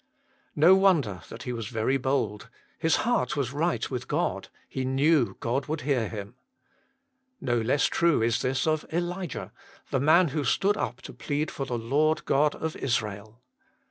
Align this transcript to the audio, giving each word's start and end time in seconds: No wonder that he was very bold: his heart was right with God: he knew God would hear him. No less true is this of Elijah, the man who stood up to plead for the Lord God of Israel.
No 0.55 0.73
wonder 0.73 1.21
that 1.29 1.43
he 1.43 1.53
was 1.53 1.67
very 1.67 1.97
bold: 1.97 2.49
his 2.79 2.95
heart 3.05 3.37
was 3.37 3.53
right 3.53 3.87
with 3.91 4.07
God: 4.07 4.47
he 4.67 4.83
knew 4.83 5.37
God 5.39 5.67
would 5.67 5.81
hear 5.81 6.09
him. 6.09 6.33
No 7.39 7.61
less 7.61 7.85
true 7.85 8.19
is 8.23 8.41
this 8.41 8.65
of 8.65 8.83
Elijah, 8.91 9.51
the 9.91 9.99
man 9.99 10.29
who 10.29 10.43
stood 10.43 10.75
up 10.75 11.03
to 11.03 11.13
plead 11.13 11.51
for 11.51 11.67
the 11.67 11.77
Lord 11.77 12.25
God 12.25 12.55
of 12.55 12.75
Israel. 12.75 13.43